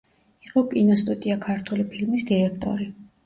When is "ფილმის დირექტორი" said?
1.91-2.89